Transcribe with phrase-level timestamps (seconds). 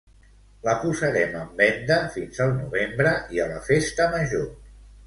[0.67, 4.53] La posarem en venda fins al novembre i a la festa major.